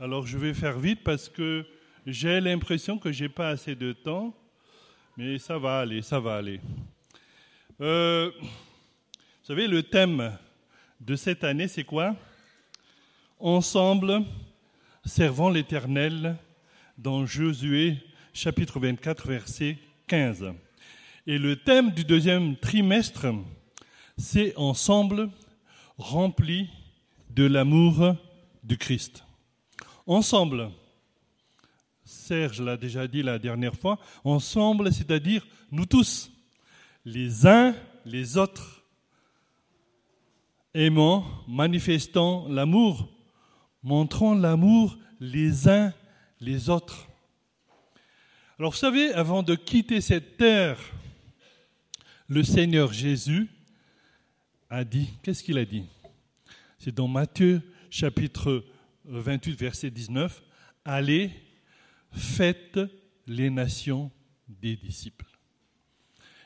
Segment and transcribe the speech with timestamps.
[0.00, 1.66] Alors je vais faire vite parce que
[2.06, 4.32] j'ai l'impression que j'ai pas assez de temps,
[5.16, 6.60] mais ça va aller, ça va aller.
[7.80, 8.46] Euh, vous
[9.42, 10.38] savez, le thème
[11.00, 12.14] de cette année, c'est quoi?
[13.40, 14.22] Ensemble,
[15.04, 16.36] servant l'Éternel
[16.96, 17.96] dans Josué
[18.32, 20.52] chapitre 24, verset 15.
[21.26, 23.26] Et le thème du deuxième trimestre,
[24.16, 25.28] c'est Ensemble,
[25.96, 26.70] rempli
[27.30, 28.14] de l'amour
[28.62, 29.24] du Christ.
[30.08, 30.70] Ensemble,
[32.02, 36.32] Serge l'a déjà dit la dernière fois, ensemble, c'est-à-dire nous tous,
[37.04, 37.74] les uns
[38.06, 38.82] les autres,
[40.72, 43.06] aimant, manifestant l'amour,
[43.82, 45.92] montrant l'amour les uns
[46.40, 47.06] les autres.
[48.58, 50.78] Alors vous savez, avant de quitter cette terre,
[52.28, 53.50] le Seigneur Jésus
[54.70, 55.84] a dit, qu'est-ce qu'il a dit?
[56.78, 58.64] C'est dans Matthieu chapitre
[59.08, 60.42] 28, verset 19,
[60.84, 61.30] Allez,
[62.12, 62.78] faites
[63.26, 64.10] les nations
[64.48, 65.26] des disciples.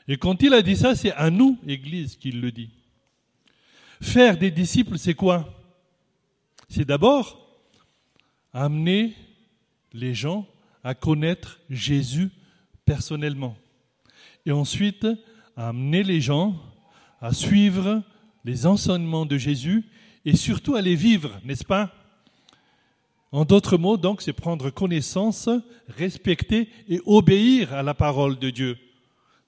[0.07, 2.71] Et quand il a dit ça, c'est à nous, Église, qu'il le dit.
[4.01, 5.61] Faire des disciples, c'est quoi?
[6.67, 7.39] C'est d'abord
[8.51, 9.13] amener
[9.93, 10.45] les gens
[10.83, 12.29] à connaître Jésus
[12.85, 13.57] personnellement.
[14.45, 15.07] Et ensuite,
[15.55, 16.61] amener les gens
[17.21, 18.03] à suivre
[18.43, 19.85] les enseignements de Jésus
[20.25, 21.93] et surtout à les vivre, n'est-ce pas?
[23.33, 25.49] En d'autres mots, donc, c'est prendre connaissance,
[25.87, 28.77] respecter et obéir à la parole de Dieu.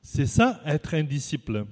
[0.02, 1.68] C'est ça, être un disciple.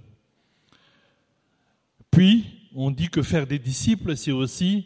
[2.11, 4.86] Puis, on dit que faire des disciples, c'est aussi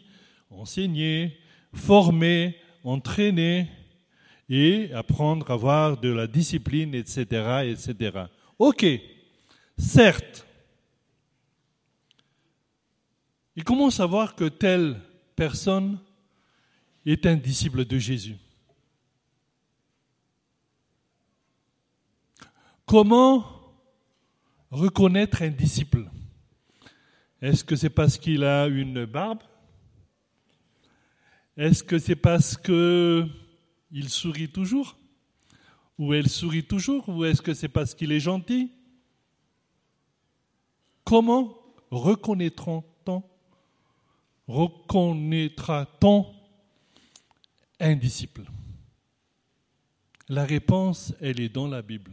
[0.50, 1.36] enseigner,
[1.74, 3.68] former, entraîner
[4.48, 7.20] et apprendre à avoir de la discipline, etc.,
[7.66, 8.24] etc.
[8.58, 8.86] Ok,
[9.76, 10.46] certes,
[13.54, 14.98] il commence à voir que telle
[15.36, 15.98] personne
[17.10, 18.36] est un disciple de Jésus.
[22.84, 23.44] Comment
[24.70, 26.10] reconnaître un disciple?
[27.40, 29.42] Est-ce que c'est parce qu'il a une barbe?
[31.56, 34.96] Est-ce que c'est parce qu'il sourit toujours?
[35.98, 37.08] Ou elle sourit toujours?
[37.08, 38.72] Ou est-ce que c'est parce qu'il est gentil?
[41.04, 41.56] Comment
[41.90, 43.22] reconnaîtra-t-on
[44.46, 46.37] reconnaîtra-t-on
[47.80, 48.42] un disciple
[50.28, 52.12] La réponse, elle est dans la Bible.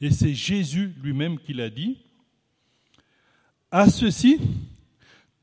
[0.00, 1.98] Et c'est Jésus lui-même qui l'a dit.
[3.70, 4.38] À ceci,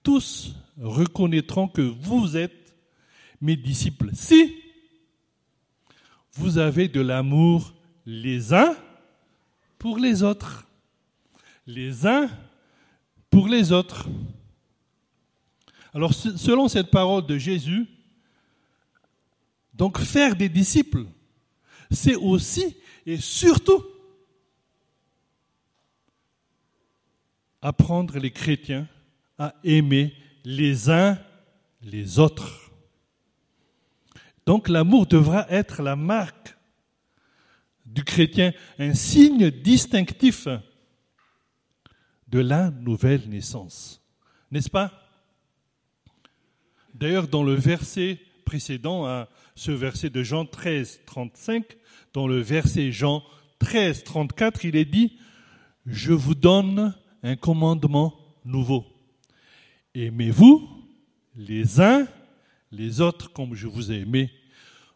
[0.04, 2.76] tous reconnaîtront que vous êtes
[3.40, 4.10] mes disciples.
[4.14, 4.56] Si
[6.34, 7.74] vous avez de l'amour
[8.06, 8.76] les uns
[9.78, 10.68] pour les autres.
[11.66, 12.30] Les uns
[13.30, 14.08] pour les autres.
[15.94, 17.88] Alors, selon cette parole de Jésus,
[19.78, 21.06] donc faire des disciples,
[21.92, 23.86] c'est aussi et surtout
[27.62, 28.88] apprendre les chrétiens
[29.38, 31.20] à aimer les uns
[31.82, 32.72] les autres.
[34.46, 36.56] Donc l'amour devra être la marque
[37.86, 40.48] du chrétien, un signe distinctif
[42.28, 44.02] de la nouvelle naissance.
[44.52, 44.92] N'est-ce pas?
[46.94, 49.26] D'ailleurs, dans le verset précédent
[49.58, 51.66] ce verset de Jean 13, 35,
[52.14, 53.24] dans le verset Jean
[53.58, 55.18] 13, 34, il est dit,
[55.88, 58.14] je vous donne un commandement
[58.46, 58.86] nouveau.
[59.96, 60.70] Aimez-vous
[61.36, 62.08] les uns
[62.72, 64.30] les autres comme je vous ai aimé.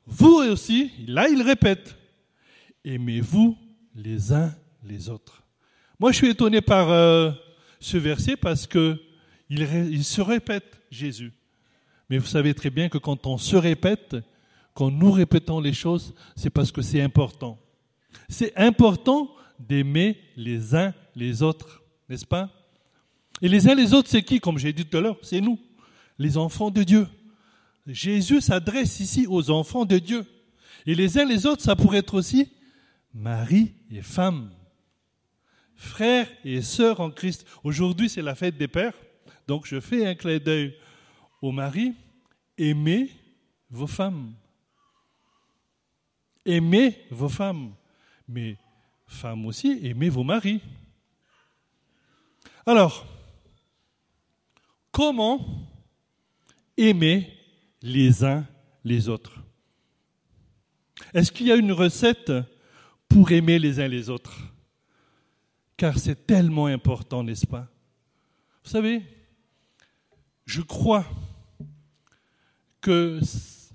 [0.05, 1.97] Vous aussi, là il répète,
[2.85, 3.57] aimez-vous
[3.95, 5.43] les uns les autres.
[5.99, 7.31] Moi, je suis étonné par euh,
[7.79, 9.01] ce verset parce que
[9.49, 11.33] il, se répète Jésus.
[12.09, 14.15] Mais vous savez très bien que quand on se répète,
[14.73, 17.59] quand nous répétons les choses, c'est parce que c'est important.
[18.29, 22.49] C'est important d'aimer les uns les autres, n'est-ce pas?
[23.41, 25.59] Et les uns les autres, c'est qui Comme j'ai dit tout à l'heure, c'est nous,
[26.17, 27.07] les enfants de Dieu.
[27.87, 30.25] Jésus s'adresse ici aux enfants de Dieu.
[30.85, 32.51] Et les uns les autres, ça pourrait être aussi
[33.13, 34.51] mari et femme
[35.81, 37.45] frères et sœurs en Christ.
[37.63, 38.93] Aujourd'hui, c'est la fête des pères.
[39.47, 40.75] Donc, je fais un clin d'œil
[41.41, 41.93] aux maris.
[42.57, 43.09] Aimez
[43.69, 44.33] vos femmes.
[46.45, 47.73] Aimez vos femmes.
[48.27, 48.57] Mais
[49.07, 50.61] femmes aussi, aimez vos maris.
[52.65, 53.05] Alors,
[54.91, 55.67] comment
[56.77, 57.31] aimer
[57.81, 58.47] les uns
[58.83, 59.43] les autres?
[61.13, 62.31] Est-ce qu'il y a une recette
[63.09, 64.39] pour aimer les uns les autres?
[65.75, 67.67] Car c'est tellement important, n'est-ce pas?
[68.63, 69.01] Vous savez,
[70.45, 71.05] je crois
[72.79, 73.19] que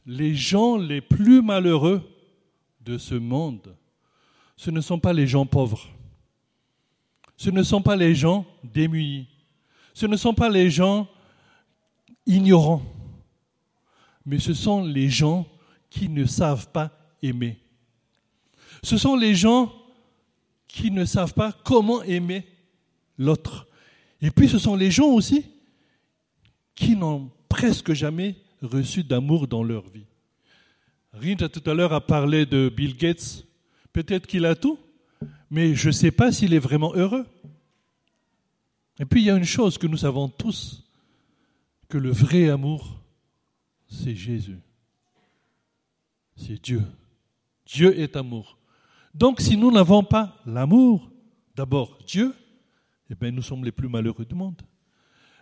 [0.07, 2.16] les gens les plus malheureux
[2.87, 3.77] de ce monde,
[4.57, 5.87] ce ne sont pas les gens pauvres,
[7.37, 9.29] ce ne sont pas les gens démunis,
[9.93, 11.09] ce ne sont pas les gens
[12.25, 12.83] ignorants,
[14.25, 15.47] mais ce sont les gens
[15.91, 16.91] qui ne savent pas
[17.23, 17.59] aimer.
[18.83, 19.73] Ce sont les gens
[20.69, 22.47] qui ne savent pas comment aimer
[23.19, 23.67] l'autre.
[24.21, 25.45] Et puis ce sont les gens aussi
[26.75, 30.07] qui n'ont presque jamais reçu d'amour dans leur vie.
[31.17, 33.47] Rita tout à l'heure a parlé de Bill Gates.
[33.93, 34.79] Peut-être qu'il a tout,
[35.51, 37.27] mais je ne sais pas s'il est vraiment heureux.
[39.01, 40.85] Et puis il y a une chose que nous savons tous,
[41.89, 43.01] que le vrai amour,
[43.89, 44.59] c'est Jésus.
[46.37, 46.83] C'est Dieu.
[47.65, 48.59] Dieu est amour.
[49.15, 51.11] Donc si nous n'avons pas l'amour,
[51.55, 52.35] d'abord Dieu,
[53.09, 54.61] eh bien nous sommes les plus malheureux du monde.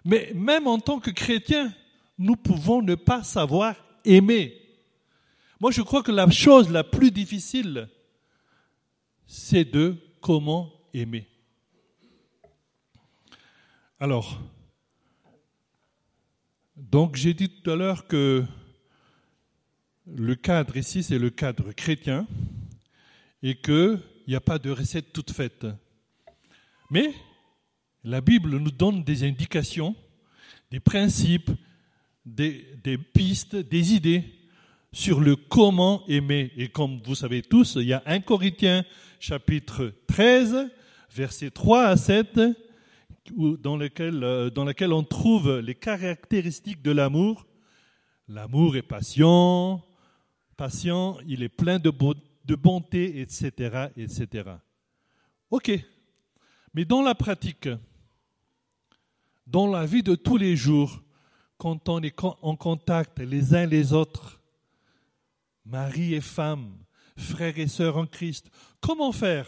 [0.05, 1.73] Mais même en tant que chrétiens,
[2.17, 3.75] nous pouvons ne pas savoir
[4.05, 4.64] aimer.
[5.65, 7.89] Moi, je crois que la chose la plus difficile,
[9.25, 11.27] c'est de comment aimer.
[13.99, 14.43] Alors,
[16.77, 18.45] donc j'ai dit tout à l'heure que
[20.07, 22.27] le cadre ici, c'est le cadre chrétien
[23.43, 25.67] et qu'il n'y a pas de recette toute faite.
[26.91, 27.15] Mais
[28.03, 29.97] la Bible nous donne des indications,
[30.71, 31.53] des principes,
[32.27, 34.44] des, pistes, des idées
[34.95, 36.53] sur le comment aimer.
[36.57, 38.85] Et comme vous savez tous, il y a un Corinthiens
[39.19, 40.71] chapitre 13,
[41.11, 42.41] versets 3 à 7,
[43.35, 47.45] dans lequel, euh, dans lequel on trouve les caractéristiques de l'amour.
[48.29, 49.85] L'amour est patient,
[50.57, 51.93] patient, il est plein de,
[52.45, 54.49] de bonté, etc., etc.
[55.51, 55.73] Ok.
[56.73, 57.69] Mais dans la pratique,
[59.47, 61.03] dans la vie de tous les jours,
[61.59, 64.41] quand on est en contact les uns les autres,
[65.65, 66.77] mari et femme,
[67.17, 68.51] frères et sœurs en Christ,
[68.81, 69.47] comment faire?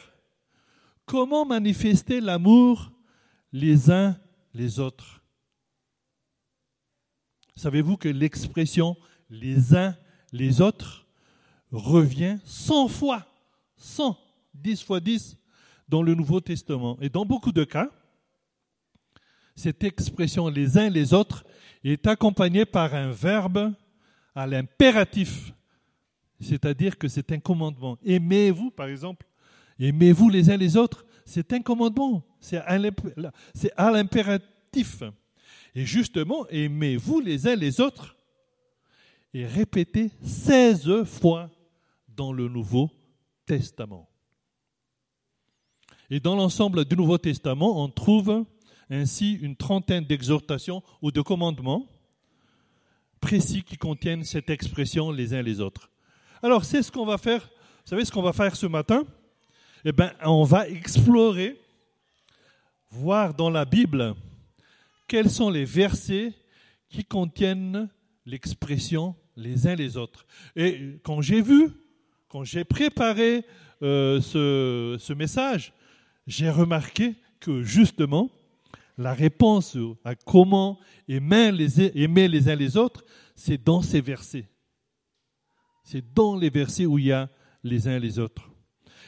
[1.04, 2.92] Comment manifester l'amour
[3.52, 4.18] les uns
[4.54, 5.22] les autres?
[7.54, 8.96] Savez-vous que l'expression
[9.30, 9.96] les uns
[10.32, 11.06] les autres
[11.70, 13.26] revient 100 fois,
[13.76, 14.18] 100,
[14.54, 15.36] 10 fois 10
[15.88, 16.98] dans le Nouveau Testament?
[17.00, 17.90] Et dans beaucoup de cas,
[19.54, 21.44] cette expression les uns les autres
[21.82, 23.72] est accompagnée par un verbe
[24.34, 25.52] à l'impératif,
[26.40, 27.98] c'est-à-dire que c'est un commandement.
[28.04, 29.26] Aimez-vous, par exemple,
[29.78, 32.58] aimez-vous les uns les autres, c'est un commandement, c'est
[33.76, 35.02] à l'impératif.
[35.74, 38.16] Et justement, aimez-vous les uns les autres
[39.34, 41.50] est répété 16 fois
[42.08, 42.90] dans le Nouveau
[43.44, 44.08] Testament.
[46.08, 48.46] Et dans l'ensemble du Nouveau Testament, on trouve
[48.88, 51.86] ainsi une trentaine d'exhortations ou de commandements
[53.20, 55.90] précis qui contiennent cette expression les uns les autres.
[56.46, 57.40] Alors, c'est ce qu'on va faire.
[57.40, 59.04] Vous savez ce qu'on va faire ce matin?
[59.84, 61.60] Eh bien, on va explorer,
[62.88, 64.14] voir dans la Bible
[65.08, 66.32] quels sont les versets
[66.88, 67.88] qui contiennent
[68.26, 70.25] l'expression les uns les autres.
[70.54, 71.69] Et quand j'ai vu,
[72.28, 73.44] quand j'ai préparé
[73.82, 75.72] euh, ce, message,
[76.28, 78.31] j'ai remarqué que justement,
[78.99, 80.78] la réponse à comment
[81.08, 81.20] les,
[82.00, 83.04] aimer les uns les autres,
[83.34, 84.46] c'est dans ces versets.
[85.87, 87.31] C'est dans les versets où il y a
[87.62, 88.50] les uns les autres.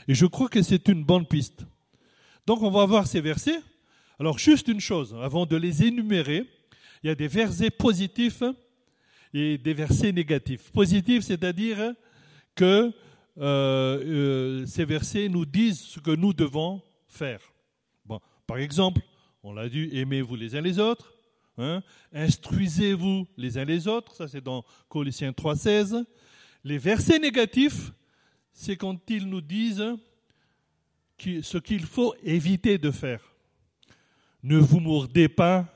[0.06, 1.66] Et je crois que c'est une bonne piste.
[2.46, 3.60] Donc on va voir ces versets.
[4.20, 6.46] Alors juste une chose, avant de les énumérer,
[7.02, 8.44] il y a des versets positifs
[9.34, 10.70] et des versets négatifs.
[10.70, 11.94] Positifs, c'est-à-dire
[12.54, 12.92] que
[13.38, 17.40] euh, euh, ces versets nous disent ce que nous devons faire.
[18.46, 19.02] Par exemple,
[19.42, 21.12] on l'a dit, aimez-vous les uns les autres.
[21.58, 21.82] Hein.
[22.12, 24.14] Instruisez-vous les uns les autres.
[24.14, 26.04] Ça, c'est dans Colossiens 3,16.
[26.64, 27.92] Les versets négatifs,
[28.52, 29.96] c'est quand ils nous disent
[31.18, 33.22] ce qu'il faut éviter de faire.
[34.42, 35.66] Ne vous mordez pas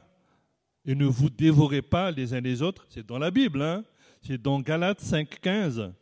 [0.84, 2.86] et ne vous dévorez pas les uns les autres.
[2.88, 3.84] C'est dans la Bible, hein.
[4.22, 5.92] c'est dans Galates 5,15.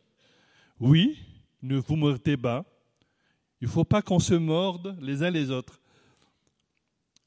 [0.79, 1.19] Oui,
[1.61, 2.65] ne vous mordez pas.
[3.61, 5.79] Il ne faut pas qu'on se morde les uns les autres.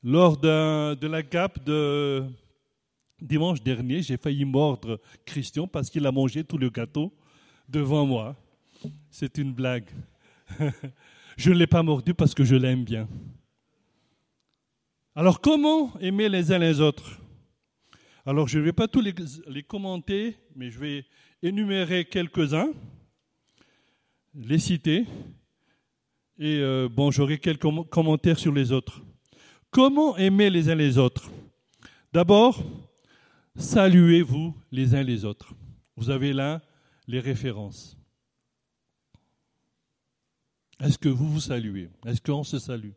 [0.02, 2.24] Lors de la GAP de
[3.20, 7.12] dimanche dernier, j'ai failli mordre Christian parce qu'il a mangé tout le gâteau
[7.68, 8.36] devant moi.
[9.10, 9.88] C'est une blague.
[11.36, 13.08] je ne l'ai pas mordu parce que je l'aime bien.
[15.16, 17.20] Alors comment aimer les uns les autres?
[18.26, 21.04] Alors je ne vais pas tous les, commenter, mais je vais
[21.42, 22.72] énumérer quelques-uns,
[24.34, 25.06] les citer,
[26.38, 29.02] et euh, bon, j'aurai quelques commentaires sur les autres.
[29.70, 31.30] Comment aimer les uns les autres?
[32.12, 32.64] D'abord,
[33.56, 35.52] saluez-vous les uns les autres.
[35.96, 36.62] Vous avez là
[37.06, 37.96] les références.
[40.80, 41.88] Est-ce que vous vous saluez?
[42.04, 42.92] Est-ce qu'on se salue?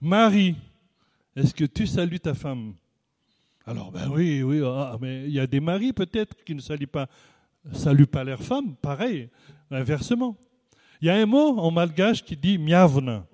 [0.00, 0.56] Marie,
[1.36, 2.74] est-ce que tu salues ta femme?
[3.64, 6.86] Alors, ben oui, oui, ah, mais il y a des maris peut-être qui ne saluent
[6.86, 7.08] pas,
[7.72, 9.28] saluent pas leur femme, pareil,
[9.70, 10.36] inversement.
[11.00, 13.26] Il y a un mot en malgache qui dit miavna,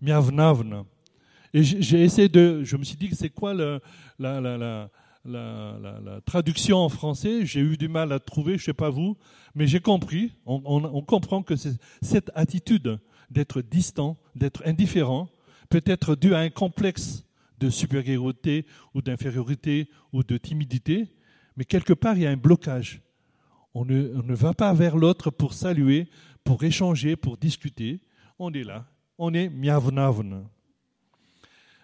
[0.00, 0.84] miavnavna.
[1.52, 3.80] Et j'ai essayé de, je me suis dit, c'est quoi la,
[4.18, 4.90] la, la,
[5.24, 9.16] la, traduction en français J'ai eu du mal à trouver, je ne sais pas vous,
[9.54, 10.32] mais j'ai compris.
[10.46, 12.98] On, comprend que cette attitude
[13.30, 15.28] d'être distant, d'être indifférent,
[15.70, 17.24] peut être dû à un complexe
[17.58, 21.08] de supériorité ou d'infériorité ou de timidité,
[21.56, 23.00] mais quelque part il y a un blocage.
[23.74, 26.08] On ne, ne va pas vers l'autre pour saluer,
[26.44, 28.00] pour échanger, pour discuter.
[28.38, 28.86] On est là.
[29.18, 30.44] On est miavnavn.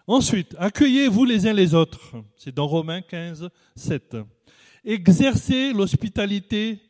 [0.06, 2.16] Ensuite, accueillez-vous les uns les autres.
[2.36, 4.16] C'est dans Romains 15, 7.
[4.84, 6.80] Exercez l'hospitalité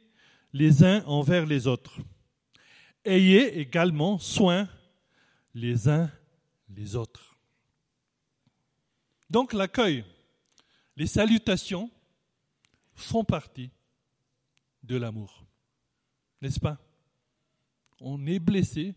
[0.52, 1.98] les uns envers les autres.
[3.04, 4.68] Ayez également soin
[5.54, 6.10] les uns
[6.68, 7.36] les autres.
[9.28, 10.04] Donc l'accueil,
[10.96, 11.90] les salutations
[12.94, 13.70] font partie
[14.82, 15.44] de l'amour.
[16.42, 16.78] N'est-ce pas?
[18.00, 18.94] On est blessé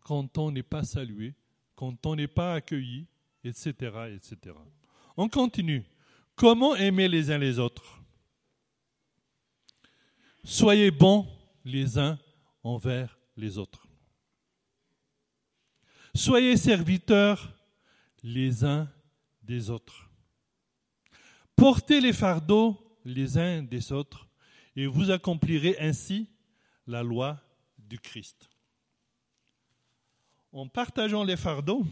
[0.00, 1.34] quand on n'est pas salué,
[1.82, 3.08] quand on n'est pas accueilli,
[3.42, 3.72] etc.,
[4.14, 4.54] etc.
[5.16, 5.82] On continue.
[6.36, 8.00] Comment aimer les uns les autres?
[10.44, 11.26] Soyez bons
[11.64, 12.20] les uns
[12.62, 13.84] envers les autres.
[16.14, 17.52] Soyez serviteurs
[18.22, 18.88] les uns
[19.42, 20.08] des autres.
[21.56, 24.28] Portez les fardeaux les uns des autres
[24.76, 26.28] et vous accomplirez ainsi
[26.86, 27.40] la loi
[27.76, 28.51] du Christ.
[30.52, 31.84] En partageant les fardeaux,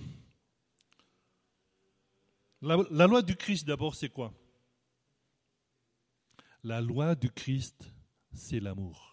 [2.60, 4.32] la, loi du Christ d'abord c'est quoi?
[6.62, 7.90] La loi du Christ
[8.32, 9.10] c'est l'amour.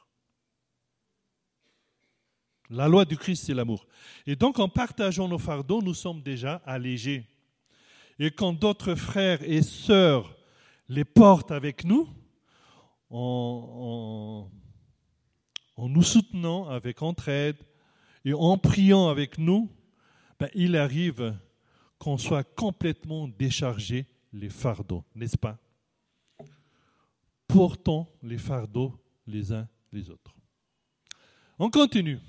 [2.70, 3.86] La loi du Christ, c'est l'amour.
[4.26, 7.26] Et donc, en partageant nos fardeaux, nous sommes déjà allégés.
[8.20, 10.36] Et quand d'autres frères et sœurs
[10.90, 12.10] les portent avec nous,
[13.10, 14.50] en,
[15.78, 17.56] nous soutenant avec entraide
[18.28, 19.72] et en priant avec nous,
[20.38, 21.34] ben, il arrive
[21.98, 25.58] qu'on soit complètement déchargé les fardeaux, n'est-ce pas?
[27.48, 30.36] Portons les fardeaux les uns les autres.
[31.58, 32.20] On continue.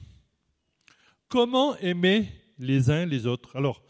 [1.28, 3.56] Comment aimer les uns les autres?
[3.56, 3.82] Alors,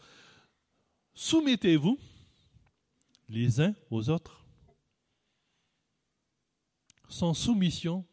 [1.13, 1.99] soumettez-vous
[3.27, 4.43] les uns aux autres.
[7.07, 8.03] Sans soumission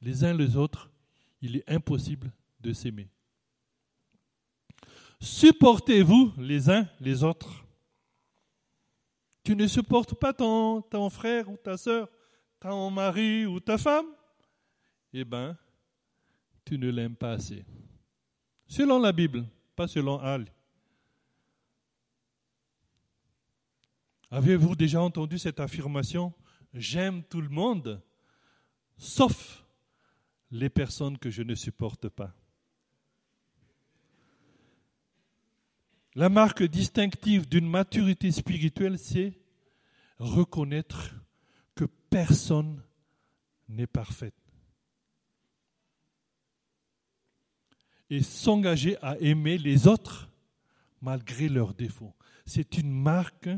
[0.00, 0.88] les uns les autres,
[1.42, 3.10] il est impossible de s'aimer.
[5.24, 7.64] Supportez-vous les uns les autres.
[9.42, 12.10] Tu ne supportes pas ton, frère ou ta soeur,
[12.60, 14.04] ton mari ou ta femme?
[15.14, 15.56] Eh bien,
[16.62, 17.64] tu ne l'aimes pas assez.
[18.66, 20.44] Selon la Bible, pas selon Al.
[24.30, 26.34] Avez-vous déjà entendu cette affirmation?
[26.74, 28.02] J'aime tout le monde,
[28.98, 29.64] sauf
[30.50, 32.34] les personnes que je ne supporte pas.
[36.14, 39.32] La marque distinctive d'une maturité spirituelle, c'est
[40.18, 41.14] reconnaître
[41.74, 42.82] que personne
[43.68, 44.34] n'est parfaite.
[48.10, 50.30] et s'engager à aimer les autres
[51.00, 52.14] malgré leurs défauts.
[52.46, 53.48] C'est une marque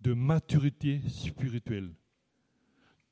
[0.00, 1.90] de maturité spirituelle.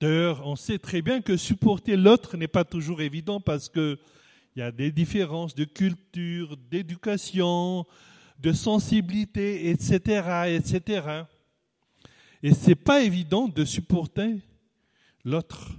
[0.01, 3.99] D'ailleurs, on sait très bien que supporter l'autre n'est pas toujours évident parce qu'il
[4.57, 7.85] y a des différences de culture, d'éducation,
[8.39, 11.25] de sensibilité, etc., etc.
[12.43, 14.41] Et c'est pas évident de supporter
[15.25, 15.73] l'autre.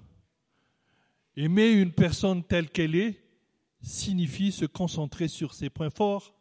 [1.36, 3.24] Aimer une personne telle qu'elle est,
[3.82, 6.34] signifie se concentrer sur ses points forts,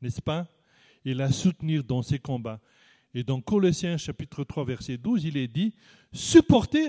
[0.00, 0.48] n'est-ce pas
[1.04, 2.60] Et la soutenir dans ses combats.
[3.14, 5.74] Et dans Colossiens chapitre 3 verset 12, il est dit,
[6.12, 6.88] supporter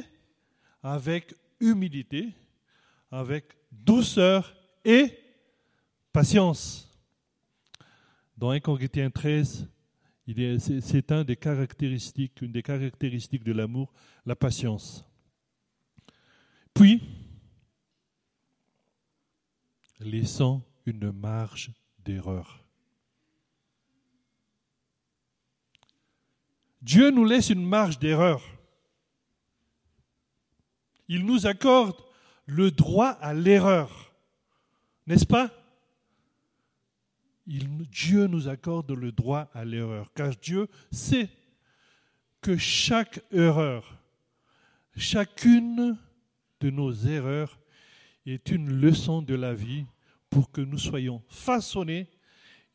[0.82, 2.30] avec humilité,
[3.12, 5.18] avec douceur et
[6.12, 6.93] patience.
[8.44, 9.70] Dans 1 Corinthiens 13,
[10.28, 13.94] c'est une des caractéristiques de l'amour,
[14.26, 15.06] la patience.
[16.74, 17.02] Puis,
[20.02, 22.68] laissant une marge d'erreur.
[26.82, 28.44] Dieu nous laisse une marge d'erreur.
[31.08, 31.96] Il nous accorde
[32.46, 34.14] le droit à l'erreur.
[35.08, 35.50] N'est-ce pas?
[37.46, 41.30] Dieu nous accorde le droit à l'erreur, car Dieu sait
[42.42, 43.98] que chaque erreur,
[44.96, 45.98] chacune
[46.60, 47.60] de nos erreurs
[48.26, 49.86] est une leçon de la vie
[50.30, 52.08] pour que nous soyons façonnés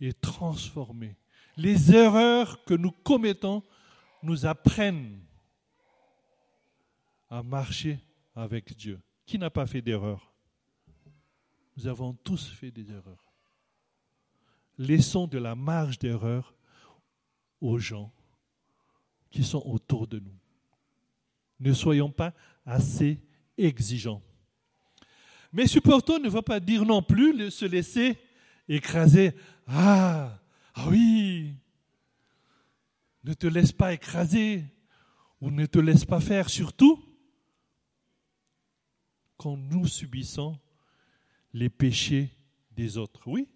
[0.00, 1.16] et transformés.
[1.56, 3.62] Les erreurs que nous commettons
[4.22, 5.20] nous apprennent
[7.30, 7.98] à marcher
[8.34, 9.00] avec Dieu.
[9.26, 10.32] Qui n'a pas fait d'erreur?
[11.76, 13.27] Nous avons tous fait des erreurs.
[14.78, 16.54] Laissons de la marge d'erreur
[17.60, 18.12] aux gens
[19.30, 20.38] qui sont autour de nous.
[21.60, 22.32] Ne soyons pas
[22.64, 23.20] assez
[23.56, 24.22] exigeants.
[25.52, 28.18] Mais supportons ne va pas dire non plus se laisser
[28.68, 29.32] écraser.
[29.66, 30.38] Ah,
[30.74, 31.54] ah oui,
[33.24, 34.64] ne te laisse pas écraser
[35.40, 37.04] ou ne te laisse pas faire, surtout
[39.36, 40.58] quand nous subissons
[41.52, 42.30] les péchés
[42.72, 43.22] des autres.
[43.26, 43.48] Oui.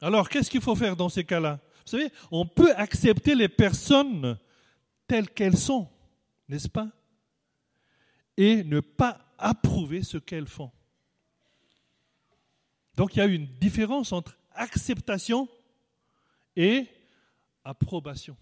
[0.00, 1.60] Alors, qu'est-ce qu'il faut faire dans ces cas-là?
[1.84, 4.38] Vous savez, on peut accepter les personnes
[5.06, 5.88] telles qu'elles sont,
[6.48, 6.88] n'est-ce pas?
[8.36, 10.70] Et ne pas approuver ce qu'elles font.
[12.96, 15.48] Donc, il y a une différence entre acceptation
[16.56, 16.86] et
[17.64, 18.36] approbation.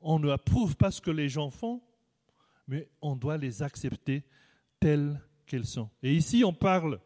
[0.00, 1.82] On ne approuve pas ce que les gens font,
[2.66, 4.24] mais on doit les accepter
[4.78, 5.90] telles qu'elles sont.
[6.02, 7.00] Et ici, on parle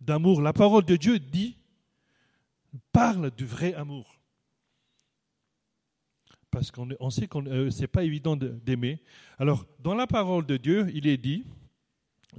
[0.00, 0.40] d'amour.
[0.40, 1.56] La parole de Dieu dit,
[2.92, 4.14] parle du vrai amour.
[6.50, 9.02] Parce qu'on sait que euh, ce n'est pas évident d'aimer.
[9.38, 11.44] Alors, dans la parole de Dieu, il est dit,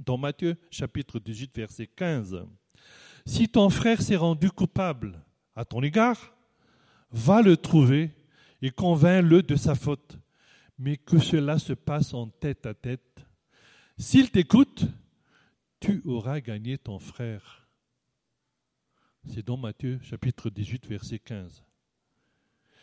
[0.04, 2.46] dans Matthieu chapitre 18, verset 15,
[3.24, 5.22] Si ton frère s'est rendu coupable
[5.56, 6.34] à ton égard,
[7.10, 8.10] va le trouver
[8.60, 10.18] et convainc-le de sa faute
[10.82, 13.24] mais que cela se passe en tête à tête.
[13.96, 14.84] S'il t'écoute,
[15.78, 17.61] tu auras gagné ton frère.
[19.28, 21.64] C'est dans Matthieu chapitre 18, verset 15.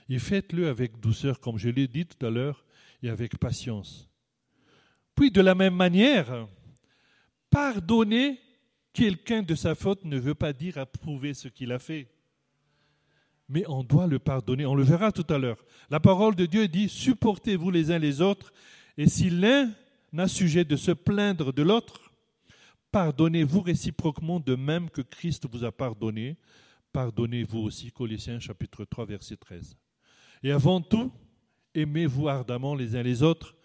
[0.09, 2.65] Et faites-le avec douceur, comme je l'ai dit tout à l'heure,
[3.03, 4.09] et avec patience.
[5.15, 6.47] Puis de la même manière,
[7.49, 8.39] pardonner
[8.93, 12.07] quelqu'un de sa faute ne veut pas dire approuver ce qu'il a fait
[13.49, 14.65] mais on doit le pardonner.
[14.65, 15.57] On le verra tout à l'heure.
[15.89, 18.53] La parole de Dieu dit, supportez-vous les uns les autres,
[18.97, 19.71] et si l'un
[20.13, 22.08] n'a sujet de se plaindre de l'autre,
[22.91, 26.37] pardonnez-vous réciproquement de même que Christ vous a pardonné.
[26.91, 29.77] Pardonnez-vous aussi, Colossiens chapitre 3, verset 13.
[30.43, 31.11] Et avant tout,
[31.75, 33.55] aimez-vous ardemment les uns les autres,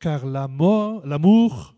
[0.00, 1.76] car l'amour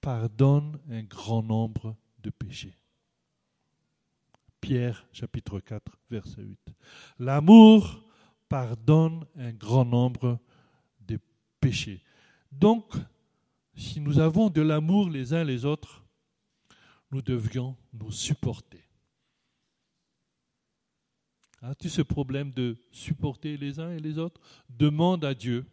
[0.00, 2.76] pardonne un grand nombre de péchés.
[4.60, 6.58] Pierre chapitre 4, verset 8.
[7.18, 8.02] L'amour
[8.48, 10.38] pardonne un grand nombre
[11.00, 11.18] de
[11.60, 12.02] péchés.
[12.50, 12.94] Donc,
[13.74, 16.04] si nous avons de l'amour les uns les autres,
[17.10, 18.82] nous devions nous supporter.
[21.60, 24.40] As-tu ce problème de supporter les uns et les autres?
[24.68, 25.64] Demande à Dieu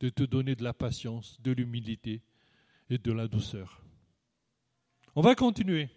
[0.00, 2.22] de te donner de la patience, de l'humilité
[2.90, 3.82] et de la douceur.
[5.14, 5.88] On va continuer.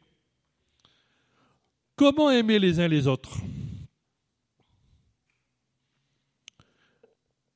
[1.96, 3.40] Comment aimer les uns les autres?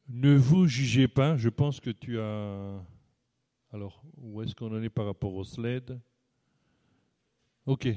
[0.07, 2.83] Ne vous jugez pas, je pense que tu as...
[3.75, 5.99] Alors, où est-ce qu'on en est par rapport au slide
[7.65, 7.89] Ok.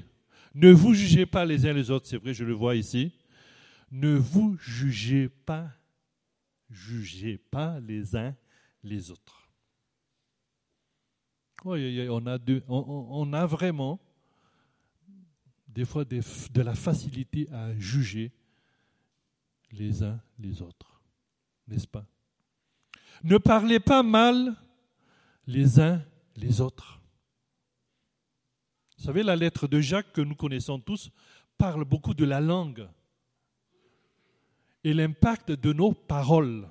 [0.53, 3.13] Ne vous jugez pas les uns les autres, c'est vrai, je le vois ici.
[3.93, 5.71] Ne vous jugez pas,
[6.69, 8.35] jugez pas les uns
[8.83, 9.49] les autres.
[11.65, 14.01] Oui, on a, on a vraiment
[15.69, 18.33] des fois de la facilité à juger
[19.71, 21.01] les uns les autres.
[21.69, 22.05] N'est-ce pas?
[23.23, 24.57] Ne parlez pas mal
[25.49, 26.05] les uns
[26.37, 27.01] les autres.
[28.99, 31.11] Vous savez, la lettre de Jacques que nous connaissons tous
[31.57, 32.87] parle beaucoup de la langue
[34.85, 36.69] et l'impact de nos paroles.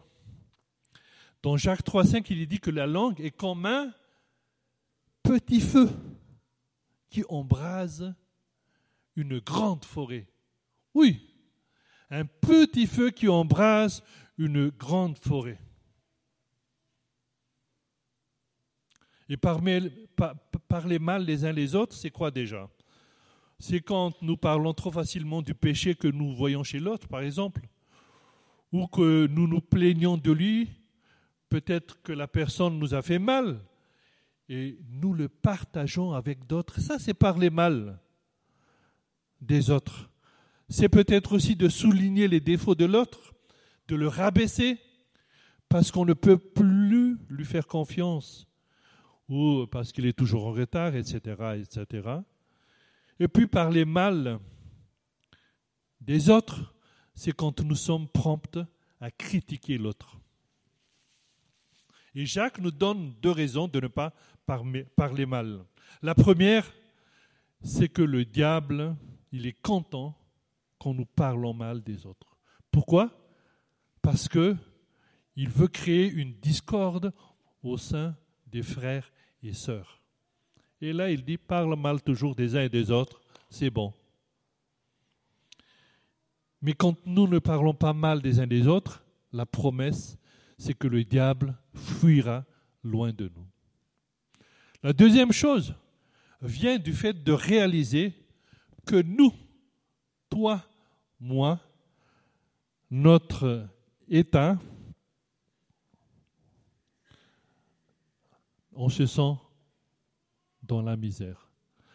[1.42, 3.92] Dans Jacques 3.5, il dit que la langue est comme un
[5.24, 5.90] petit feu
[7.10, 8.14] qui embrase
[9.16, 10.28] une grande forêt.
[10.94, 11.36] Oui,
[12.12, 14.04] un petit feu qui embrase
[14.38, 15.60] une grande forêt.
[19.30, 22.70] Et parler mal les uns les autres, c'est quoi déjà?
[23.60, 27.68] C'est quand nous parlons trop facilement du péché que nous voyons chez l'autre, par exemple,
[28.72, 30.70] ou que nous nous plaignons de lui,
[31.50, 33.60] peut-être que la personne nous a fait mal,
[34.48, 36.80] et nous le partageons avec d'autres.
[36.80, 38.00] Ça, c'est parler mal
[39.42, 40.10] des autres.
[40.70, 43.34] C'est peut-être aussi de souligner les défauts de l'autre,
[43.88, 44.78] de le rabaisser,
[45.68, 48.48] parce qu'on ne peut plus lui faire confiance,
[49.30, 52.10] ou parce qu'il est toujours en retard, etc., etc.
[53.20, 54.40] Et puis parler mal
[56.02, 56.74] des autres,
[57.16, 58.60] c'est quand nous sommes prompts
[59.00, 60.20] à critiquer l'autre.
[62.16, 64.14] Et Jacques nous donne deux raisons de ne pas
[64.96, 65.64] parler mal.
[66.02, 66.72] La première,
[67.62, 68.96] c'est que le diable,
[69.32, 70.18] il est content
[70.80, 72.38] quand nous parlons mal des autres.
[72.72, 73.12] Pourquoi?
[74.02, 74.56] Parce que
[75.36, 77.14] il veut créer une discorde
[77.62, 78.16] au sein
[78.48, 79.12] des frères
[79.44, 80.02] et sœurs.
[80.82, 83.94] Et là, il dit parle mal toujours des uns et des autres, c'est bon.
[86.62, 90.18] Mais quand nous ne parlons pas mal des uns des autres, la promesse,
[90.58, 92.46] c'est que le diable fuira
[92.84, 93.46] loin de nous.
[94.84, 95.76] La deuxième chose
[96.42, 98.14] vient du fait de réaliser
[98.86, 99.34] que nous,
[100.30, 100.64] toi,
[101.20, 101.60] moi,
[102.90, 103.68] notre
[104.08, 104.58] état,
[108.78, 109.36] on se sent
[110.62, 111.50] dans la misère.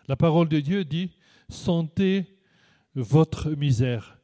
[0.08, 1.16] La parole de Dieu dit,
[1.48, 2.26] sentez
[2.94, 4.18] votre misère,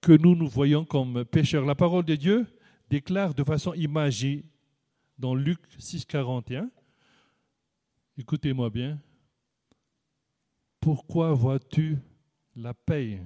[0.00, 1.66] que nous nous voyons comme pécheurs.
[1.66, 2.46] La parole de Dieu
[2.88, 4.46] déclare de façon imagée
[5.18, 6.70] dans Luc 6, 41,
[8.16, 8.98] écoutez-moi bien,
[10.80, 11.98] pourquoi vois-tu
[12.56, 13.20] la paille,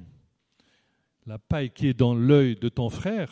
[1.27, 3.31] la paille qui est dans l'œil de ton frère,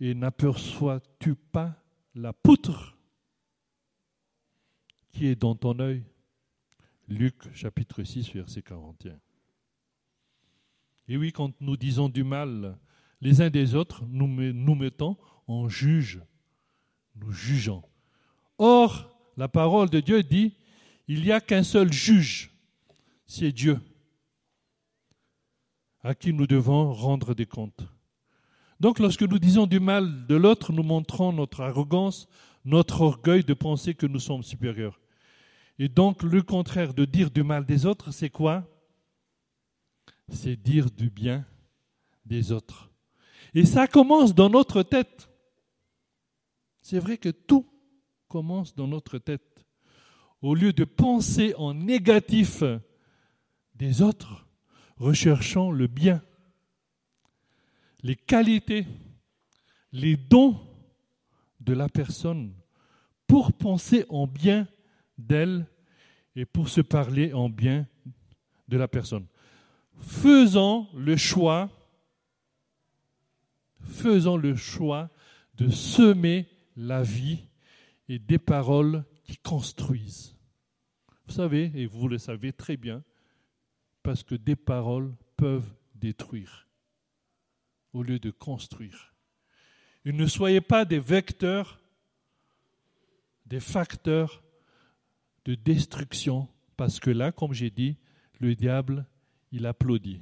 [0.00, 1.76] et n'aperçois-tu pas
[2.14, 2.97] la poutre?
[5.12, 6.04] Qui est dans ton œil?
[7.08, 9.18] Luc chapitre 6, verset 41.
[11.08, 12.78] Et oui, quand nous disons du mal
[13.20, 15.16] les uns des autres, nous nous mettons
[15.46, 16.20] en juge,
[17.16, 17.82] nous jugeons.
[18.58, 20.54] Or, la parole de Dieu dit,
[21.06, 22.50] il n'y a qu'un seul juge,
[23.26, 23.80] c'est Dieu,
[26.02, 27.88] à qui nous devons rendre des comptes.
[28.80, 32.28] Donc lorsque nous disons du mal de l'autre, nous montrons notre arrogance,
[32.68, 35.00] notre orgueil de penser que nous sommes supérieurs.
[35.78, 38.68] Et donc le contraire de dire du mal des autres, c'est quoi?
[40.28, 41.46] C'est dire du bien
[42.26, 42.90] des autres.
[43.54, 45.30] Et ça commence dans notre tête.
[46.82, 47.66] C'est vrai que tout
[48.28, 49.64] commence dans notre tête.
[50.42, 52.62] Au lieu de penser en négatif
[53.74, 54.46] des autres,
[54.98, 56.22] recherchons le bien,
[58.02, 58.86] les qualités,
[59.90, 60.60] les dons
[61.60, 62.57] de la personne
[63.28, 64.66] pour penser en bien
[65.16, 65.66] d'elle
[66.34, 67.86] et pour se parler en bien
[68.66, 69.26] de la personne.
[70.00, 71.70] Faisons le choix,
[73.80, 75.10] faisons le choix
[75.54, 77.38] de semer la vie
[78.08, 80.36] et des paroles qui construisent.
[81.26, 83.04] Vous savez, et vous le savez très bien,
[84.02, 86.66] parce que des paroles peuvent détruire
[87.92, 89.14] au lieu de construire.
[90.04, 91.80] Et ne soyez pas des vecteurs,
[93.48, 94.42] des facteurs
[95.44, 97.96] de destruction, parce que là, comme j'ai dit,
[98.38, 99.06] le diable,
[99.50, 100.20] il applaudit.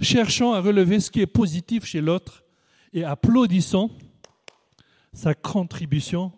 [0.00, 2.44] Cherchons à relever ce qui est positif chez l'autre
[2.92, 3.90] et applaudissons
[5.12, 6.32] sa contribution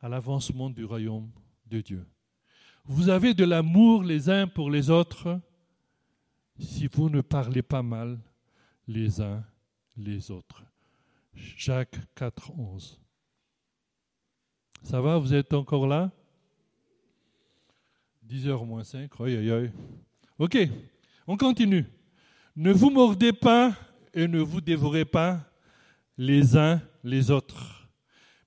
[0.00, 1.30] à l'avancement du royaume
[1.66, 2.06] de Dieu.
[2.84, 5.40] Vous avez de l'amour les uns pour les autres
[6.58, 8.18] si vous ne parlez pas mal
[8.86, 9.44] les uns
[9.96, 10.64] les autres.
[11.34, 13.01] Jacques 4, 11.
[14.82, 16.10] Ça va, vous êtes encore là?
[18.28, 19.10] 10h moins 5,
[20.38, 20.58] Ok,
[21.26, 21.86] on continue.
[22.56, 23.74] Ne vous mordez pas
[24.12, 25.40] et ne vous dévorez pas
[26.18, 27.88] les uns les autres.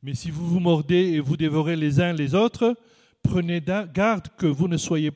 [0.02, 2.78] Mais si vous vous mordez et vous dévorez les uns les autres,
[3.24, 5.12] prenez garde que vous ne soyez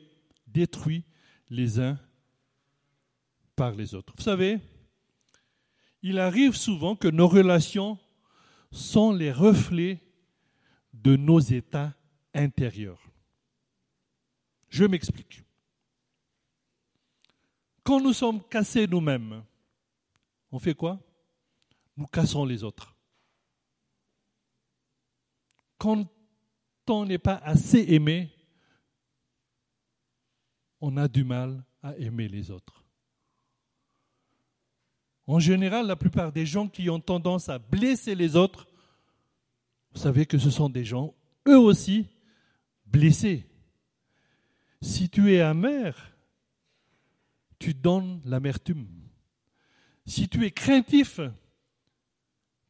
[0.48, 1.04] détruits
[1.50, 2.00] les uns
[3.56, 4.14] par les autres.
[4.18, 4.60] Vous savez,
[6.02, 7.98] il arrive souvent que nos relations
[8.72, 10.00] sont les reflets
[11.04, 11.94] de nos états
[12.34, 13.02] intérieurs.
[14.70, 15.44] Je m'explique.
[17.84, 19.44] Quand nous sommes cassés nous-mêmes,
[20.52, 21.00] on fait quoi?
[21.98, 22.96] Nous cassons les autres.
[25.78, 26.06] Quand
[26.88, 28.32] on n'est pas assez aimé,
[30.82, 32.84] on a du mal à aimer les autres.
[35.28, 38.68] En général, la plupart des gens qui ont tendance à blesser les autres,
[39.94, 41.16] vous savez que ce sont des gens,
[41.48, 42.08] eux aussi,
[42.86, 43.46] blessés.
[44.82, 46.16] Si tu es amer,
[47.58, 48.88] tu donnes l'amertume.
[50.06, 51.20] Si tu es craintif,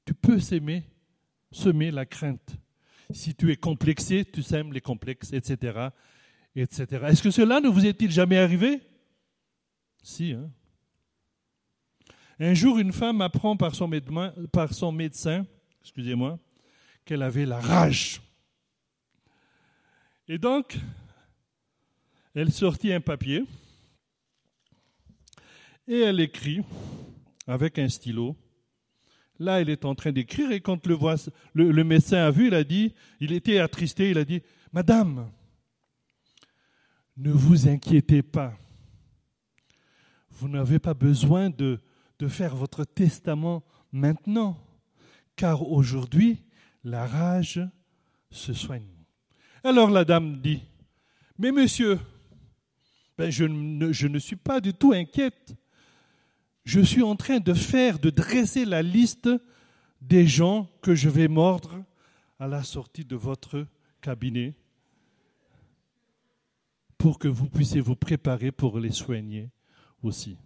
[0.05, 0.83] tu peux s'aimer,
[1.51, 2.57] semer la crainte.
[3.11, 5.89] Si tu es complexé, tu sèmes les complexes, etc.
[6.55, 7.05] etc.
[7.07, 8.81] Est-ce que cela ne vous est-il jamais arrivé?
[10.01, 10.33] Si.
[10.33, 10.49] Hein?
[12.39, 15.45] Un jour, une femme apprend par son, médecin, par son médecin
[15.81, 16.39] excusez-moi,
[17.09, 18.21] qu'elle avait la rage.
[20.27, 20.77] Et donc,
[22.35, 23.45] elle sortit un papier
[25.87, 26.61] et elle écrit
[27.47, 28.37] avec un stylo
[29.39, 32.93] Là, il est en train d'écrire et quand le, médecin a vu, il a dit,
[33.19, 35.31] il était attristé, il a dit, Madame,
[37.17, 38.55] ne vous inquiétez pas.
[40.29, 41.79] Vous n'avez pas besoin de
[42.27, 44.63] faire votre testament maintenant,
[45.35, 46.43] car aujourd'hui,
[46.83, 47.61] la rage
[48.31, 48.87] se soigne.
[49.63, 50.61] Alors la dame dit,
[51.37, 51.99] mais monsieur,
[53.17, 55.55] ben je, ne, je ne suis pas du tout inquiète.
[56.63, 59.29] Je suis en train de faire, de dresser la liste
[60.01, 61.83] des gens que je vais mordre
[62.39, 63.65] à la sortie de votre
[64.01, 64.55] cabinet
[66.97, 69.49] pour que vous puissiez vous préparer pour les soigner
[70.03, 70.37] aussi.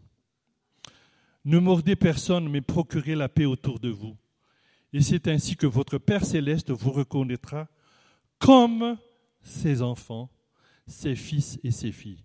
[1.45, 4.15] Ne mordez personne, mais procurez la paix autour de vous.
[4.93, 7.67] Et c'est ainsi que votre Père céleste vous reconnaîtra
[8.37, 8.97] comme
[9.41, 10.29] ses enfants,
[10.85, 12.23] ses fils et ses filles.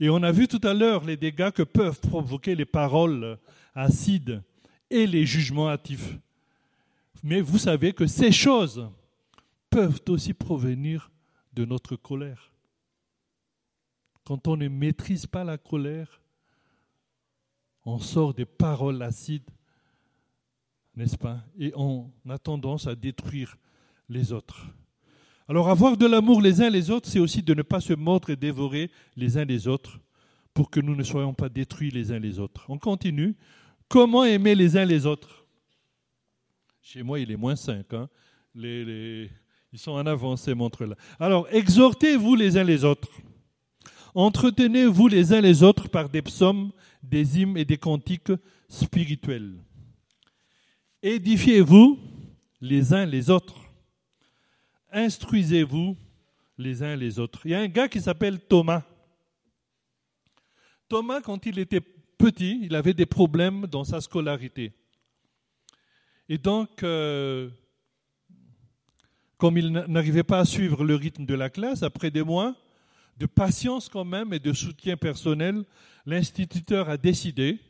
[0.00, 3.38] Et on a vu tout à l'heure les dégâts que peuvent provoquer les paroles
[3.74, 4.42] acides
[4.90, 6.18] et les jugements hâtifs.
[7.22, 8.90] Mais vous savez que ces choses
[9.70, 11.10] peuvent aussi provenir
[11.52, 12.52] de notre colère.
[14.24, 16.20] Quand on ne maîtrise pas la colère,
[17.84, 19.48] on sort des paroles acides,
[20.96, 21.44] n'est-ce pas?
[21.58, 23.56] Et on a tendance à détruire
[24.08, 24.66] les autres.
[25.48, 28.30] Alors avoir de l'amour les uns les autres, c'est aussi de ne pas se mordre
[28.30, 30.00] et dévorer les uns les autres
[30.54, 32.64] pour que nous ne soyons pas détruits les uns les autres.
[32.68, 33.36] On continue.
[33.88, 35.44] Comment aimer les uns les autres?
[36.80, 37.92] Chez moi, il est moins 5.
[37.92, 38.08] Hein.
[38.54, 39.30] ils
[39.74, 40.96] sont en avance, ces montres-là.
[41.18, 43.08] Alors, exhortez-vous les uns les autres.
[44.14, 46.70] Entretenez-vous les uns les autres par des psaumes,
[47.02, 48.32] des hymnes et des cantiques
[48.68, 49.56] spirituels.
[51.06, 51.98] Édifiez-vous
[52.62, 53.60] les uns les autres.
[54.90, 55.98] Instruisez-vous
[56.56, 57.42] les uns les autres.
[57.44, 58.82] Il y a un gars qui s'appelle Thomas.
[60.88, 64.72] Thomas, quand il était petit, il avait des problèmes dans sa scolarité.
[66.30, 67.50] Et donc, euh,
[69.36, 72.56] comme il n'arrivait pas à suivre le rythme de la classe, après des mois,
[73.18, 75.64] de patience quand même et de soutien personnel,
[76.06, 77.60] l'instituteur a décidé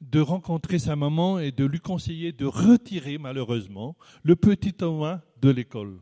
[0.00, 5.50] de rencontrer sa maman et de lui conseiller de retirer malheureusement le petit Thomas de
[5.50, 6.00] l'école.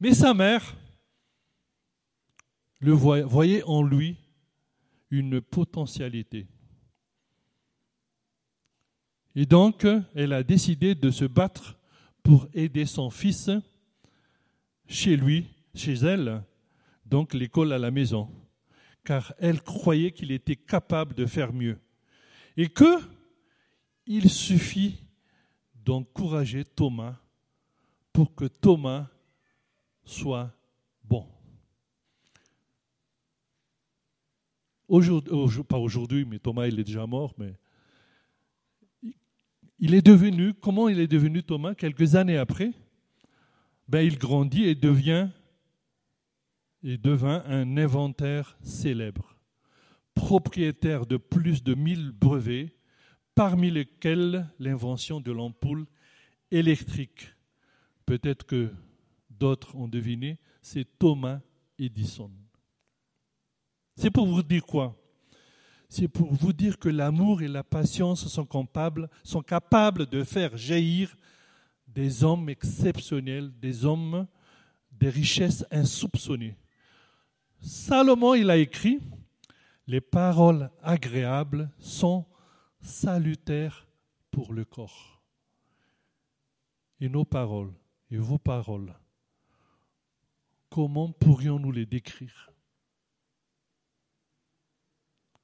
[0.00, 0.76] Mais sa mère
[2.80, 4.16] le voyait en lui
[5.10, 6.46] une potentialité.
[9.34, 11.78] Et donc, elle a décidé de se battre
[12.22, 13.50] pour aider son fils
[14.86, 16.42] chez lui, chez elle,
[17.06, 18.28] donc l'école à la maison,
[19.04, 21.78] car elle croyait qu'il était capable de faire mieux.
[22.56, 22.98] Et que
[24.06, 24.98] il suffit
[25.74, 27.16] d'encourager Thomas
[28.12, 29.08] pour que Thomas
[30.04, 30.52] soit
[31.04, 31.26] bon.
[34.88, 37.54] Aujourd'hui, pas aujourd'hui, mais Thomas il est déjà mort, mais
[39.78, 41.74] il est devenu, comment il est devenu Thomas?
[41.74, 42.72] Quelques années après
[43.88, 45.28] ben, Il grandit et devient
[46.84, 49.31] et devint un inventaire célèbre,
[50.14, 52.74] propriétaire de plus de 1000 brevets,
[53.34, 55.86] parmi lesquels l'invention de l'ampoule
[56.50, 57.34] électrique.
[58.06, 58.70] Peut-être que
[59.30, 61.40] d'autres ont deviné, c'est Thomas
[61.78, 62.30] Edison.
[63.96, 64.96] C'est pour vous dire quoi?
[65.88, 70.56] C'est pour vous dire que l'amour et la patience sont capables, sont capables de faire
[70.56, 71.14] jaillir
[71.86, 74.26] des hommes exceptionnels, des hommes
[74.90, 76.56] des richesses insoupçonnées.
[77.60, 79.00] Salomon, il a écrit,
[79.92, 82.24] les paroles agréables sont
[82.80, 83.86] salutaires
[84.30, 85.20] pour le corps.
[86.98, 87.74] Et nos paroles,
[88.10, 88.94] et vos paroles,
[90.70, 92.50] comment pourrions-nous les décrire?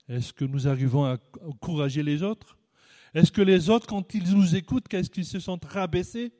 [0.08, 2.56] Est-ce que nous arrivons à encourager les autres?
[3.12, 6.32] Est-ce que les autres, quand ils nous écoutent, qu'est-ce qu'ils se sentent rabaissés?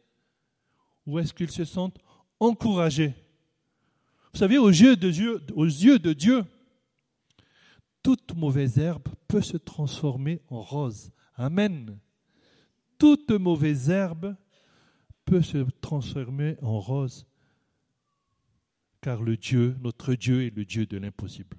[1.04, 1.98] Ou est-ce qu'ils se sentent
[2.40, 3.14] encouragés?
[4.32, 5.10] Vous savez, aux yeux de
[6.14, 6.44] Dieu,
[8.02, 11.10] toute mauvaise herbe peut se transformer en rose.
[11.34, 11.98] Amen.
[12.98, 14.34] Toute mauvaise herbe
[15.24, 17.26] peut se transformer en rose,
[19.00, 21.56] car le Dieu, notre Dieu, est le Dieu de l'impossible.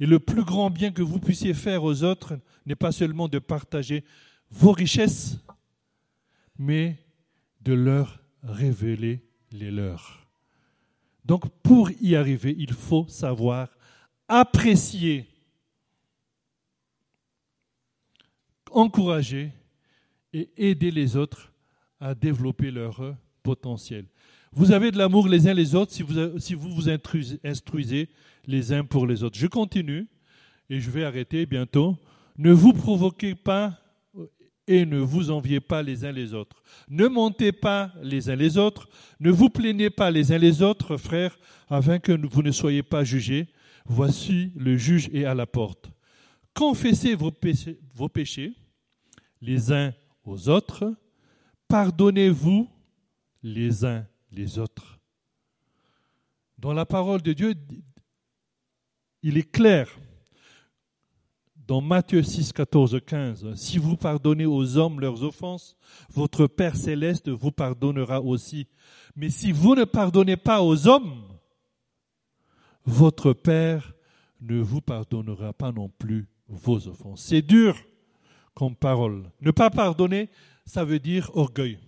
[0.00, 3.40] Et le plus grand bien que vous puissiez faire aux autres n'est pas seulement de
[3.40, 4.04] partager
[4.50, 5.38] vos richesses,
[6.56, 6.98] mais
[7.60, 10.28] de leur révéler les leurs.
[11.24, 13.68] Donc pour y arriver, il faut savoir
[14.28, 15.26] apprécier,
[18.72, 19.52] encourager
[20.32, 21.52] et aider les autres
[22.00, 24.06] à développer leur potentiel.
[24.52, 26.14] Vous avez de l'amour les uns les autres si vous
[26.56, 26.88] vous, vous
[27.44, 28.08] instruisez
[28.46, 29.38] les uns pour les autres.
[29.38, 30.06] Je continue
[30.70, 31.96] et je vais arrêter bientôt.
[32.36, 33.78] Ne vous provoquez pas
[34.66, 36.62] et ne vous enviez pas les uns les autres.
[36.88, 40.98] Ne montez pas les uns les autres, ne vous plaignez pas les uns les autres,
[40.98, 43.48] frères, afin que vous ne soyez pas jugés.
[43.86, 45.90] Voici le juge est à la porte.
[46.58, 48.52] Confessez vos péchés,
[49.40, 49.94] les uns
[50.24, 50.92] aux autres,
[51.68, 52.68] pardonnez-vous
[53.44, 54.98] les uns les autres.
[56.58, 57.54] Dans la parole de Dieu,
[59.22, 60.00] il est clair
[61.54, 65.76] dans Matthieu 6, 14, 15, si vous pardonnez aux hommes leurs offenses,
[66.12, 68.66] votre Père céleste vous pardonnera aussi.
[69.14, 71.22] Mais si vous ne pardonnez pas aux hommes,
[72.84, 73.94] votre Père
[74.40, 77.22] ne vous pardonnera pas non plus vos offenses.
[77.22, 77.76] C'est dur
[78.54, 79.30] comme parole.
[79.40, 80.30] Ne pas pardonner,
[80.64, 81.78] ça veut dire orgueil.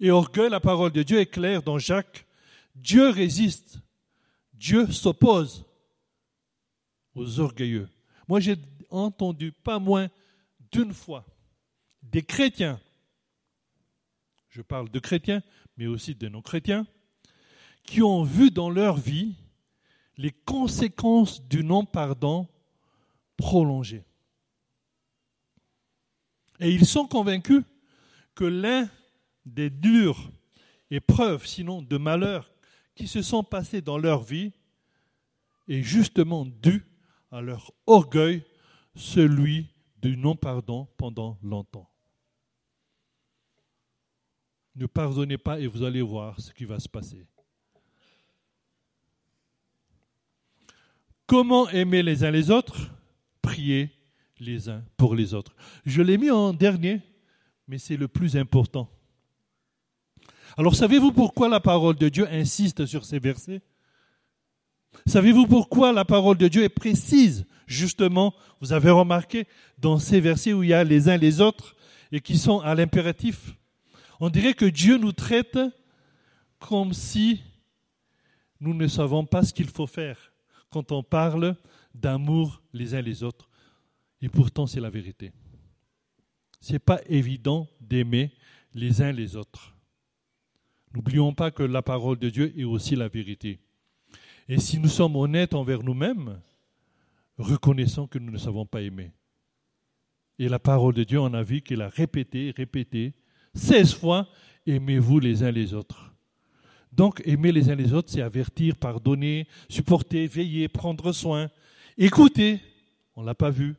[0.00, 2.26] Et orgueil, la parole de Dieu est claire dans Jacques.
[2.74, 3.80] Dieu résiste.
[4.52, 5.66] Dieu s'oppose
[7.14, 7.88] aux orgueilleux.
[8.28, 8.56] Moi, j'ai
[8.90, 10.08] entendu pas moins
[10.72, 11.24] d'une fois
[12.02, 12.80] des chrétiens,
[14.50, 15.42] je parle de chrétiens,
[15.76, 16.86] mais aussi de non-chrétiens,
[17.82, 19.34] qui ont vu dans leur vie
[20.16, 22.46] les conséquences du non-pardon
[26.60, 27.62] Et ils sont convaincus
[28.34, 28.88] que l'un
[29.44, 30.30] des dures
[30.90, 32.50] épreuves, sinon de malheurs,
[32.94, 34.52] qui se sont passés dans leur vie
[35.68, 36.84] est justement dû
[37.30, 38.44] à leur orgueil
[38.94, 39.66] celui
[40.00, 41.90] du non-pardon pendant longtemps.
[44.76, 47.26] Ne pardonnez pas et vous allez voir ce qui va se passer.
[51.26, 52.90] Comment aimer les uns les autres?
[53.54, 53.92] Prier
[54.40, 55.54] les uns pour les autres.
[55.86, 57.02] Je l'ai mis en dernier,
[57.68, 58.90] mais c'est le plus important.
[60.56, 63.62] Alors savez-vous pourquoi la parole de Dieu insiste sur ces versets?
[65.06, 67.46] Savez-vous pourquoi la parole de Dieu est précise?
[67.68, 69.46] Justement, vous avez remarqué
[69.78, 71.76] dans ces versets où il y a les uns les autres
[72.10, 73.54] et qui sont à l'impératif.
[74.18, 75.60] On dirait que Dieu nous traite
[76.58, 77.40] comme si
[78.58, 80.32] nous ne savons pas ce qu'il faut faire
[80.70, 81.54] quand on parle
[81.94, 83.48] d'amour les uns les autres.
[84.20, 85.32] Et pourtant, c'est la vérité.
[86.60, 88.32] Ce n'est pas évident d'aimer
[88.74, 89.74] les uns les autres.
[90.94, 93.58] N'oublions pas que la parole de Dieu est aussi la vérité.
[94.48, 96.40] Et si nous sommes honnêtes envers nous-mêmes,
[97.38, 99.12] reconnaissons que nous ne savons pas aimer.
[100.38, 103.14] Et la parole de Dieu en a vu qu'elle a répété, répété,
[103.54, 104.28] 16 fois,
[104.66, 106.12] aimez-vous les uns les autres.
[106.92, 111.50] Donc, aimer les uns les autres, c'est avertir, pardonner, supporter, veiller, prendre soin,
[111.96, 112.60] écouter.
[113.16, 113.76] On ne l'a pas vu.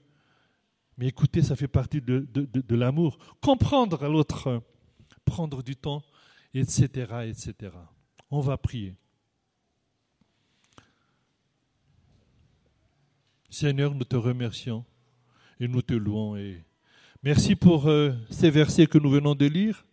[0.98, 3.18] Mais écouter, ça fait partie de, l'amour.
[3.42, 4.62] Comprendre l'autre,
[5.26, 6.04] prendre du temps,
[6.54, 7.74] etc., etc.
[8.32, 8.96] On va prier.
[13.50, 14.86] Seigneur, nous te remercions
[15.60, 16.38] et nous te louons.
[16.38, 16.64] Et
[17.24, 19.86] merci pour euh, ces versets que nous venons de lire.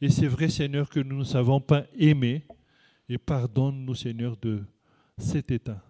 [0.00, 2.44] Et c'est vrai, Seigneur, que nous ne savons pas aimer.
[3.08, 4.64] Et pardonne-nous, Seigneur, de
[5.18, 5.85] cet état.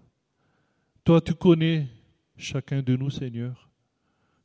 [1.06, 1.86] Toi, tu connais
[2.36, 3.70] chacun de nous, Seigneur.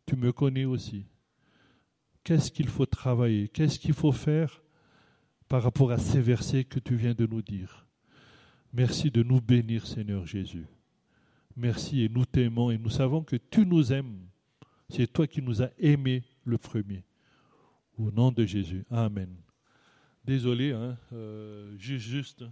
[0.06, 1.08] Tu me connais aussi.
[2.24, 3.48] Qu'est-ce qu'il faut travailler?
[3.48, 4.62] Qu'est-ce qu'il faut faire
[5.50, 7.88] par rapport à ces versets que tu viens de nous dire?
[8.74, 10.68] Merci de nous bénir, Seigneur Jésus.
[11.56, 14.20] Merci et nous t'aimons et nous savons que tu nous aimes.
[14.88, 17.04] C'est toi qui nous as aimés le premier.
[17.98, 18.86] Au nom de Jésus.
[18.92, 19.36] Amen.
[20.24, 22.44] Désolé, hein, euh, juste, juste